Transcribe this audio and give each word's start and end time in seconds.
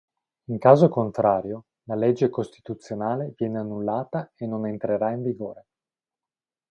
In 0.45 0.57
caso 0.57 0.89
contrario, 0.89 1.65
la 1.83 1.93
legge 1.93 2.29
costituzionale 2.29 3.35
viene 3.37 3.59
annullata 3.59 4.31
e 4.35 4.47
non 4.47 4.65
entrerà 4.65 5.11
in 5.11 5.21
vigore. 5.21 5.65